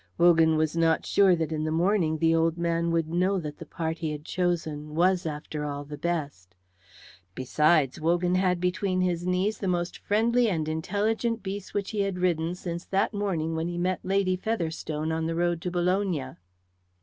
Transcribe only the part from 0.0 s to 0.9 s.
Wogan was